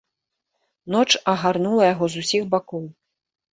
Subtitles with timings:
[0.95, 2.83] Ноч агарнула яго з усіх бакоў.